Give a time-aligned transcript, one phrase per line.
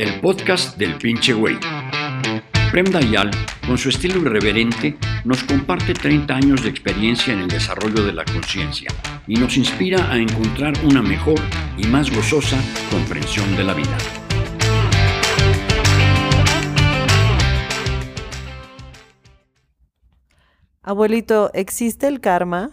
[0.00, 1.58] el podcast del pinche güey.
[2.70, 3.30] Prem Dayal,
[3.66, 4.96] con su estilo irreverente,
[5.26, 8.88] nos comparte 30 años de experiencia en el desarrollo de la conciencia
[9.26, 11.38] y nos inspira a encontrar una mejor
[11.76, 12.56] y más gozosa
[12.90, 13.98] comprensión de la vida.
[20.80, 22.70] Abuelito, ¿existe el karma?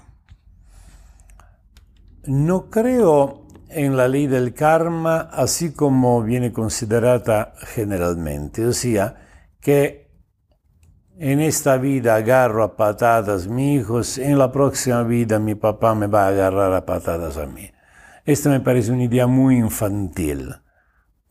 [2.25, 3.46] No creo
[3.77, 9.15] en la ley del karma así como viene considerada generalmente, o sea,
[9.61, 10.09] que
[11.19, 16.07] en esta vida agarro a patadas mi hijos, en la próxima vida mi papá me
[16.07, 17.69] va a agarrar a patadas a mí.
[18.25, 20.55] Esta me parece una idea muy infantil,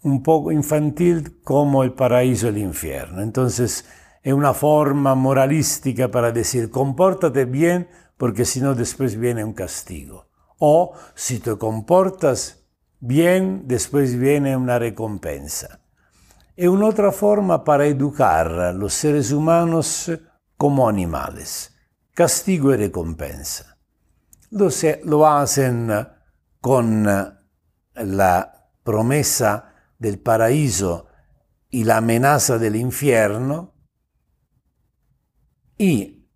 [0.02, 3.22] un poco infantil como el paraíso y el infierno.
[3.22, 3.84] Entonces,
[4.22, 10.26] es una forma moralística para decir, compórtate bien porque si no después viene un castigo.
[10.58, 12.64] O si te comportas
[13.00, 15.80] bien, después viene una recompensa.
[16.56, 20.10] Es una otra forma para educar a los seres humanos
[20.56, 21.74] como animales.
[22.14, 23.78] Castigo y recompensa.
[24.50, 24.68] Lo,
[25.04, 25.90] lo hacen
[26.60, 27.04] con
[27.94, 31.08] la promesa del paraíso
[31.70, 33.74] y la amenaza del infierno
[35.76, 36.26] y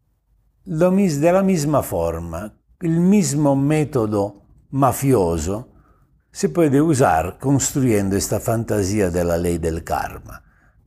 [0.64, 5.68] lo, de la misma forma el mismo método mafioso
[6.32, 10.42] se puede usar construyendo esta fantasía de la ley del karma,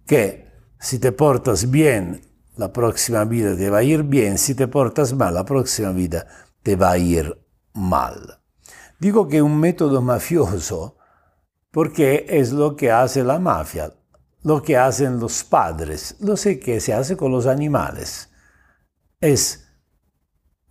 [0.05, 2.21] que si te portas bien,
[2.55, 6.25] la próxima vida te va a ir bien, si te portas mal, la próxima vida
[6.61, 7.37] te va a ir
[7.73, 8.39] mal.
[8.99, 10.97] Digo que un método mafioso
[11.71, 13.93] porque es lo que hace la mafia,
[14.43, 18.29] lo que hacen los padres, lo sé que se hace con los animales.
[19.19, 19.62] Es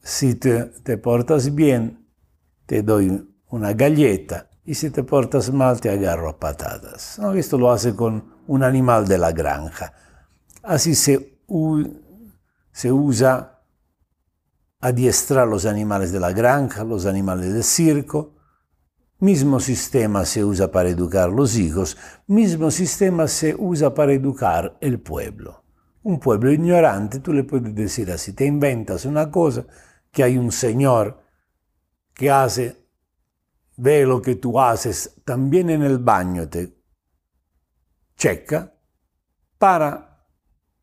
[0.03, 2.07] si te, te, portas bien,
[2.67, 7.19] te doy una galleta y si te portas mal, te agarro a patadas.
[7.21, 7.33] ¿No?
[7.33, 9.93] Esto lo hace con un animal de la granja.
[10.63, 11.39] Así se,
[12.73, 13.61] se usa
[14.81, 18.35] adiestrar los animales de la granja, los animales del circo.
[19.19, 21.97] Mismo sistema se usa para educar los hijos,
[22.27, 25.63] mismo sistema se usa para educar el pueblo.
[26.03, 29.65] Un pueblo ignorante, tú le puedes decir así, te inventas una cosa,
[30.13, 31.21] que hay un Señor
[32.15, 32.87] que hace,
[33.77, 36.77] ve lo que tú haces, también en el baño te
[38.17, 38.73] checa
[39.59, 40.27] para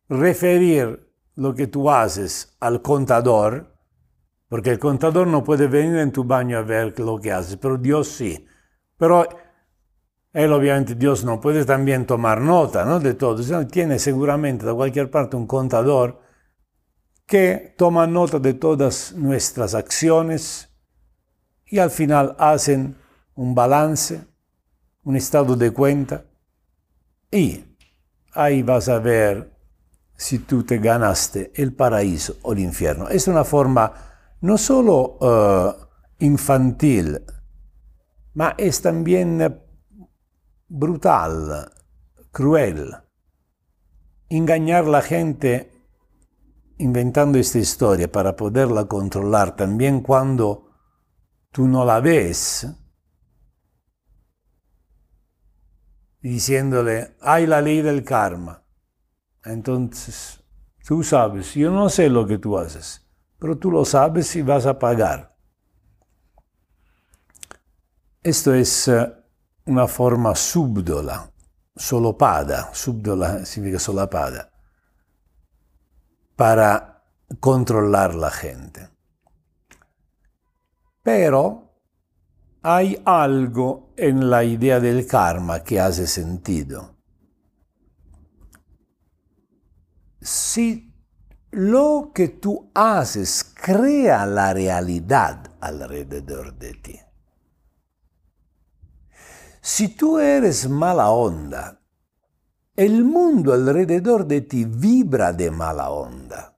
[0.09, 3.78] referir lo que tú haces al contador,
[4.50, 7.78] porque el contador no puede venir en tu baño a ver lo que haces, pero
[7.78, 8.45] Dios sí.
[8.97, 9.28] Pero
[10.34, 13.00] él obviamente Dios no puede también tomar nota ¿no?
[13.00, 13.68] de todo.
[13.68, 16.19] Tiene seguramente de cualquier parte un contador
[17.29, 20.67] que toman nota de todas nuestras acciones
[21.67, 22.97] y al final hacen
[23.35, 24.25] un balance,
[25.03, 26.25] un estado de cuenta
[27.29, 27.63] y
[28.34, 29.53] ahí vas a ver
[30.18, 33.07] si tú te ganaste el paraíso o el infierno.
[33.09, 33.94] Es una forma
[34.41, 35.85] no solo uh,
[36.18, 37.22] infantil,
[38.34, 39.62] ma es también
[40.68, 41.72] brutal,
[42.31, 42.91] cruel.
[44.29, 45.78] Engañar a la gente
[46.79, 50.72] inventando esta historia para poderla controlar también cuando
[51.51, 52.67] tú no la ves,
[56.22, 58.63] diciéndole, hay la ley del karma.
[59.44, 60.41] Entonces,
[60.85, 63.06] tú sabes, yo no sé lo que tú haces,
[63.38, 65.35] pero tú lo sabes y vas a pagar.
[68.23, 69.13] Esto es eh,
[69.66, 71.29] una forma subdola,
[71.75, 74.49] solopada, subdola significa solapada
[76.39, 77.03] para
[77.41, 78.88] controlar la gente.
[81.03, 81.75] Pero
[82.61, 86.95] hay algo en la idea del karma que hace sentido.
[90.22, 90.95] Si
[91.51, 97.00] lo que tú haces crea la realidad alrededor de ti,
[99.59, 101.79] si tú eres mala onda,
[102.80, 106.58] el mundo alrededor de ti vibra de mala onda.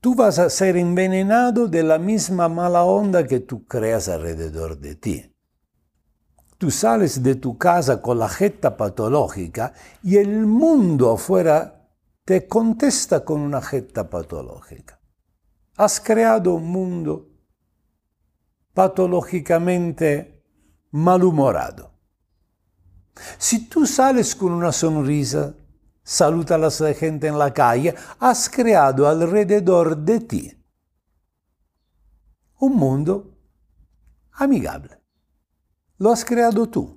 [0.00, 4.94] Tú vas a ser envenenado de la misma mala onda que tú creas alrededor de
[4.94, 5.34] ti.
[6.58, 9.74] Tú sales de tu casa con la jeta patológica
[10.04, 11.90] y el mundo afuera
[12.24, 15.00] te contesta con una jeta patológica.
[15.76, 17.30] Has creado un mundo
[18.74, 20.44] patológicamente
[20.92, 21.97] malhumorado.
[23.38, 25.54] Si tú sales con una sonrisa,
[26.02, 30.58] saludas a la gente en la calle, has creado alrededor de ti
[32.60, 33.38] un mundo
[34.32, 34.98] amigable.
[35.98, 36.96] Lo has creado tú.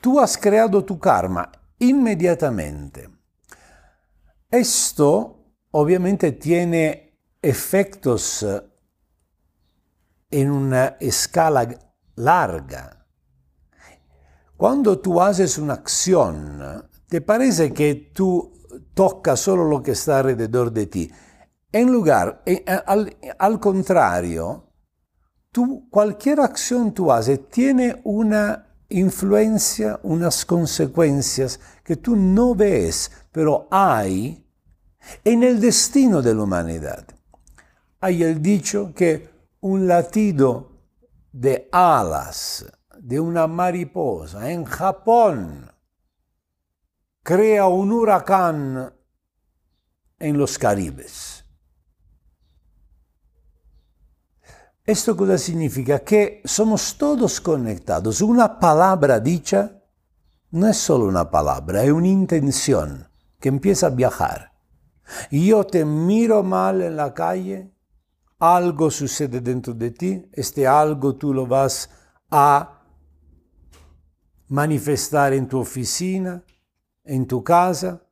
[0.00, 3.08] tú has creado tu karma inmediatamente.
[4.50, 8.44] Esto obviamente tiene efectos
[10.28, 11.68] en una escala
[12.16, 13.01] larga.
[14.62, 18.52] Cuando tú haces una acción, te parece que tú
[18.94, 21.10] tocas solo lo que está alrededor de ti.
[21.72, 22.44] En lugar,
[22.86, 24.70] al, al contrario,
[25.50, 33.66] tú, cualquier acción tú haces tiene una influencia, unas consecuencias que tú no ves, pero
[33.68, 34.46] hay
[35.24, 37.04] en el destino de la humanidad.
[37.98, 39.28] Hay el dicho que
[39.58, 40.70] un latido
[41.32, 42.64] de alas
[43.02, 45.68] de una mariposa en Japón
[47.24, 48.94] crea un huracán
[50.20, 51.44] en los Caribes.
[54.84, 55.98] ¿Esto cosa significa?
[55.98, 58.20] Que somos todos conectados.
[58.20, 59.82] Una palabra dicha
[60.52, 63.08] no es solo una palabra, es una intención
[63.40, 64.52] que empieza a viajar.
[65.30, 67.74] Yo te miro mal en la calle,
[68.38, 71.90] algo sucede dentro de ti, este algo tú lo vas
[72.30, 72.81] a
[74.52, 76.44] manifestar en tu oficina,
[77.04, 78.02] en tu casa,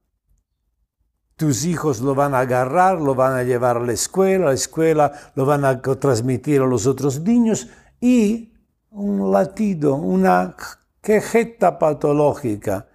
[1.36, 4.54] tus hijos lo van a agarrar, lo van a llevar a la escuela, a la
[4.54, 7.68] escuela lo van a transmitir a los otros niños
[8.00, 8.54] y
[8.88, 10.56] un latido, una
[11.02, 12.88] quejeta patológica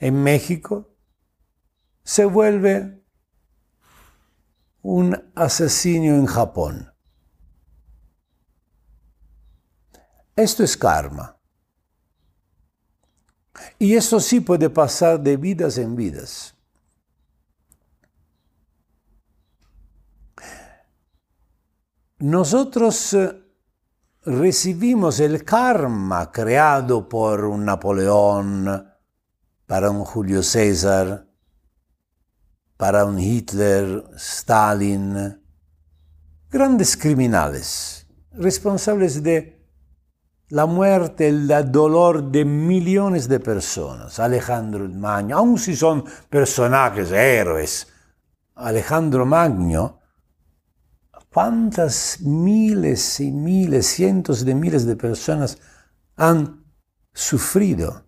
[0.00, 0.88] en México
[2.02, 3.04] se vuelve
[4.82, 6.92] un asesino en Japón.
[10.34, 11.39] Esto es karma.
[13.78, 16.54] Y esto sí puede pasar de vidas en vidas.
[22.18, 23.34] Nosotros eh,
[24.24, 28.86] recibimos el karma creado por un Napoleón,
[29.66, 31.26] para un Julio César,
[32.76, 35.40] para un Hitler, Stalin,
[36.50, 39.59] grandes criminales, responsables de
[40.50, 44.18] la muerte, el dolor de millones de personas.
[44.18, 47.86] Alejandro Magno, aun si son personajes, héroes,
[48.56, 50.00] Alejandro Magno,
[51.32, 55.58] ¿cuántas miles y miles, cientos de miles de personas
[56.16, 56.64] han
[57.12, 58.04] sufrido?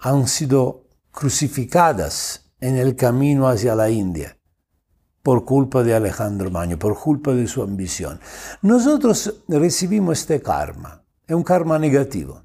[0.00, 4.36] Han sido crucificadas en el camino hacia la India
[5.24, 8.20] por culpa de Alejandro Magno, por culpa de su ambición.
[8.60, 12.42] Nosotros recibimos este karma, es un karma negativo.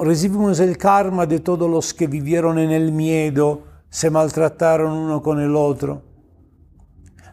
[0.00, 5.40] recibimos el karma de todos los que vivieron en el miedo, se maltrataron uno con
[5.40, 6.02] el otro.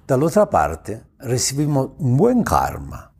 [0.07, 3.13] De la otra parte, recibimos un buen karma.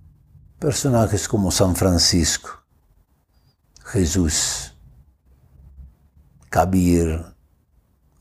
[0.58, 2.50] Personajes como San Francisco,
[3.86, 4.76] Jesús,
[6.50, 7.24] Kabir,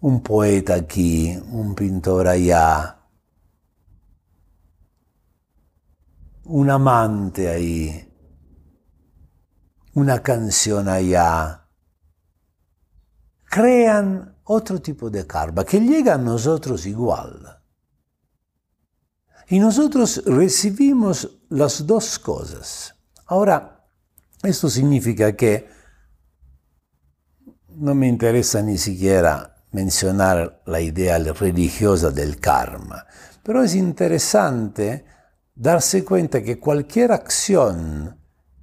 [0.00, 2.98] un poeta aquí, un pintor allá,
[6.44, 8.04] un amante ahí,
[9.94, 11.66] una canción allá.
[13.50, 17.56] Crean otro tipo de karma que llega a nosotros igual.
[19.48, 22.94] Y nosotros recibimos las dos cosas.
[23.26, 23.86] Ahora,
[24.42, 25.68] esto significa que
[27.68, 33.06] no me interesa ni siquiera mencionar la idea religiosa del karma,
[33.42, 35.04] pero es interesante
[35.54, 38.16] darse cuenta que cualquier acción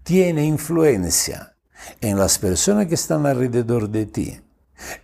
[0.04, 1.56] tiene influencia
[2.02, 4.42] en las personas que están alrededor de ti,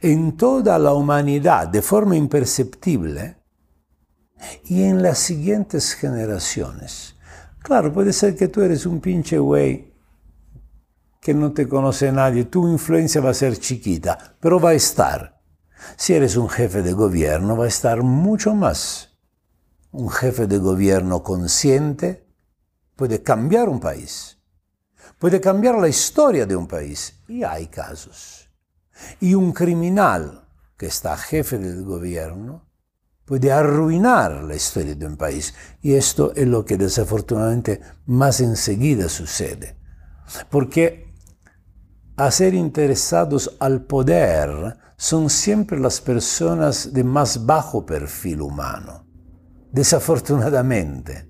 [0.01, 3.37] en toda la humanidad de forma imperceptible
[4.65, 7.15] y en las siguientes generaciones.
[7.61, 9.91] Claro, puede ser que tú eres un pinche güey
[11.19, 15.40] que no te conoce nadie, tu influencia va a ser chiquita, pero va a estar.
[15.97, 19.17] Si eres un jefe de gobierno, va a estar mucho más.
[19.91, 22.27] Un jefe de gobierno consciente
[22.95, 24.37] puede cambiar un país,
[25.17, 28.49] puede cambiar la historia de un país, y hay casos.
[29.19, 30.47] Y un criminal
[30.77, 32.69] que está jefe del gobierno
[33.25, 39.09] puede arruinar la historia de un país, y esto es lo que desafortunadamente más enseguida
[39.09, 39.77] sucede.
[40.49, 41.13] Porque
[42.17, 49.03] a ser interesados al poder son siempre las personas de más bajo perfil humano.
[49.71, 51.27] Desafortunadamente,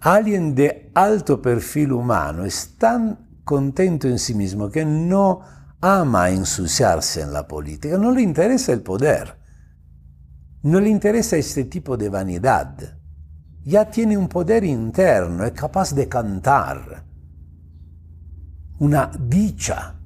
[0.00, 5.42] alguien de alto perfil humano es tan contento en sí mismo que no
[5.82, 9.38] ama ensuciarse en la política, no le interesa el poder,
[10.62, 12.98] no le interesa este tipo de vanidad.
[13.62, 17.04] Ya tiene un poder interno, es capaz de cantar,
[18.78, 19.98] una dicha.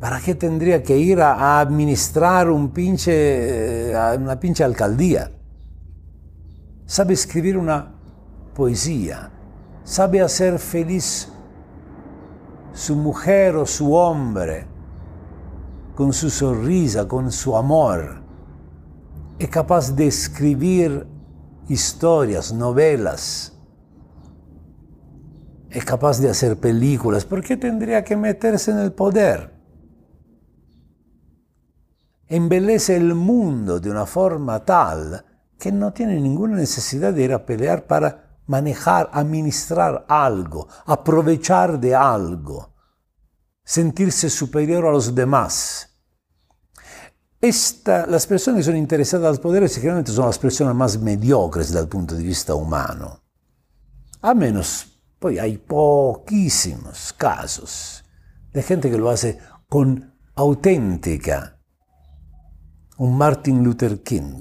[0.00, 5.30] ¿Para qué tendría que ir a, administrar un pinche, eh, una pinche alcaldía?
[6.86, 7.94] Sabe escribir una
[8.54, 9.30] poesía,
[9.82, 11.32] sabe hacer feliz
[12.72, 14.66] su mujer o su hombre
[15.96, 18.22] con su sonrisa, con su amor.
[19.36, 21.08] Es capaz de escribir
[21.68, 23.52] historias, novelas.
[25.70, 27.24] Es capaz de hacer películas.
[27.24, 29.57] ¿Por qué tendría que meterse en el poder?
[32.28, 35.24] Embellece el mundo de una forma tal
[35.58, 41.94] que no tiene ninguna necesidad de ir a pelear para manejar, administrar algo, aprovechar de
[41.94, 42.74] algo,
[43.64, 45.88] sentirse superior a los demás.
[47.40, 51.80] Esta, las personas que son interesadas al poder generalmente son las personas más mediocres desde
[51.80, 53.22] el punto de vista humano.
[54.20, 58.04] A menos, pues hay poquísimos casos
[58.52, 61.57] de gente que lo hace con auténtica.
[62.98, 64.40] Un Martin Luther King,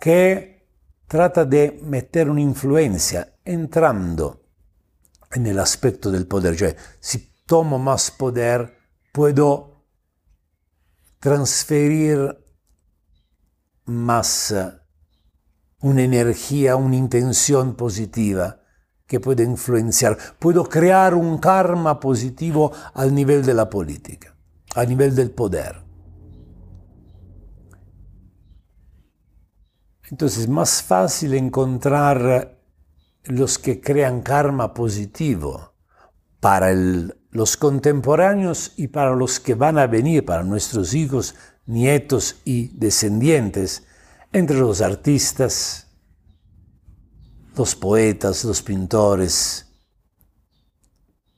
[0.00, 0.66] que
[1.06, 4.40] trata de meter una influencia entrando
[5.32, 6.56] en el aspecto del poder.
[6.56, 8.74] Cioè, si tomo más poder,
[9.12, 9.84] puedo
[11.18, 12.42] transferir
[13.84, 14.54] más
[15.80, 18.62] una energía, una intención positiva
[19.06, 20.16] que puede influenciar.
[20.38, 24.34] Puedo crear un karma positivo al nivel de la política,
[24.74, 25.83] a nivel del poder.
[30.10, 32.58] Entonces es más fácil encontrar
[33.24, 35.74] los que crean karma positivo
[36.40, 36.72] para
[37.30, 41.34] los contemporáneos y para los que van a venir, para nuestros hijos,
[41.64, 43.84] nietos y descendientes,
[44.32, 45.86] entre los artistas,
[47.56, 49.72] los poetas, los pintores,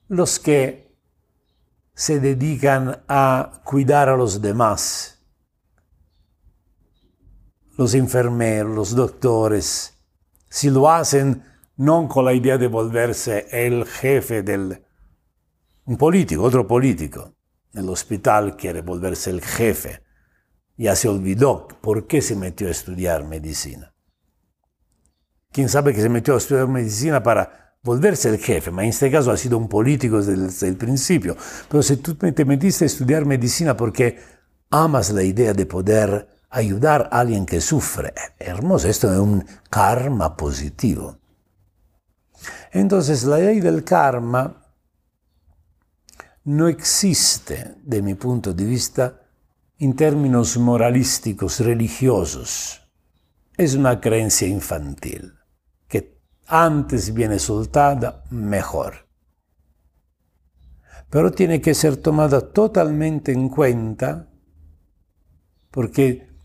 [0.08, 0.96] los que
[1.94, 5.15] se dedican a cuidar a los demás,
[7.76, 9.94] los enfermeros, los doctores,
[10.48, 11.42] si lo hacen
[11.76, 14.82] no con la idea de volverse el jefe del
[15.84, 17.34] un político, otro político,
[17.72, 20.02] en el hospital quiere volverse el jefe.
[20.76, 23.94] Ya se olvidó por qué se metió a estudiar medicina.
[25.52, 29.10] Quién sabe que se metió a estudiar medicina para volverse el jefe, pero en este
[29.10, 31.36] caso ha sido un político desde el, principio.
[31.68, 34.18] Pero si tú te metiste a estudiar medicina porque
[34.70, 40.36] amas la idea de poder ayudar a alguien que sufre, hermoso, esto es un karma
[40.36, 41.18] positivo.
[42.72, 44.62] Entonces la ley del karma
[46.44, 49.20] no existe, de mi punto de vista,
[49.78, 52.82] en términos moralísticos, religiosos.
[53.56, 55.34] Es una creencia infantil,
[55.88, 59.08] que antes viene soltada, mejor.
[61.10, 64.28] Pero tiene que ser tomada totalmente en cuenta,
[65.70, 66.35] porque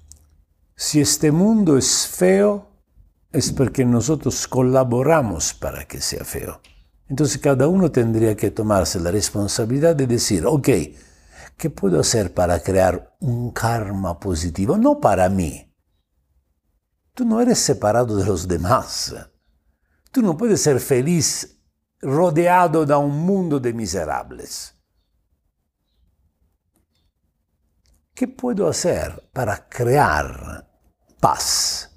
[0.81, 2.67] si este mundo es feo,
[3.31, 6.59] es porque nosotros colaboramos para que sea feo.
[7.07, 10.69] Entonces cada uno tendría que tomarse la responsabilidad de decir, ok,
[11.55, 14.75] ¿qué puedo hacer para crear un karma positivo?
[14.75, 15.71] No para mí.
[17.13, 19.13] Tú no eres separado de los demás.
[20.11, 21.59] Tú no puedes ser feliz
[22.01, 24.73] rodeado de un mundo de miserables.
[28.15, 30.50] ¿Qué puedo hacer para crear
[31.21, 31.89] paz,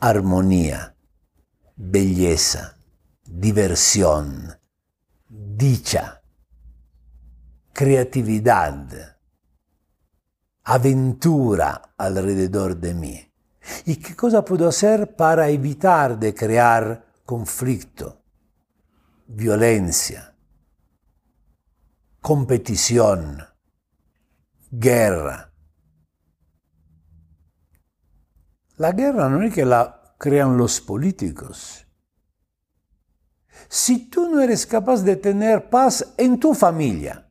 [0.00, 0.96] armonía,
[1.76, 2.76] belleza?
[3.28, 4.56] diversión,
[5.28, 6.22] dicha,
[7.72, 9.18] creatividad,
[10.64, 13.32] aventura alrededor de mí.
[13.84, 18.22] ¿Y qué cosa puedo hacer para evitar de crear conflicto,
[19.26, 20.34] violencia,
[22.20, 23.44] competición,
[24.70, 25.52] guerra?
[28.76, 31.86] La guerra no es que la crean los políticos,
[33.68, 37.30] si tú no eres capaz de tener paz en tu familia,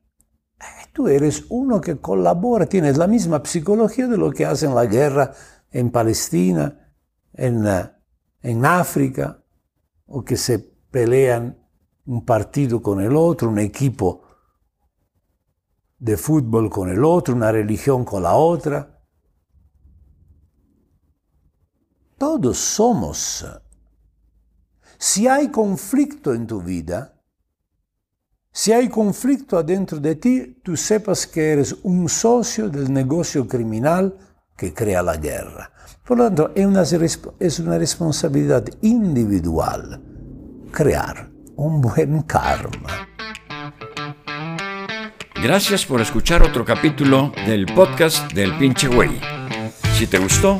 [0.59, 4.85] eh, tú eres uno que colabora, tienes la misma psicología de lo que hacen la
[4.85, 5.33] guerra
[5.71, 6.93] en Palestina,
[7.33, 7.91] en, eh,
[8.41, 9.43] en África,
[10.07, 11.57] o que se pelean
[12.05, 14.23] un partido con el otro, un equipo
[15.97, 18.94] de fútbol con el otro, una religión con la otra.
[22.17, 23.45] Todos somos
[24.97, 27.13] si hay conflicto en tu vida,
[28.51, 34.17] si hay conflicto adentro de ti, tú sepas que eres un socio del negocio criminal
[34.55, 35.71] que crea la guerra.
[36.05, 36.83] Por lo tanto, es una,
[37.39, 40.01] es una responsabilidad individual
[40.71, 43.09] crear un buen karma.
[45.43, 49.19] Gracias por escuchar otro capítulo del podcast del pinche güey.
[49.97, 50.59] Si te gustó,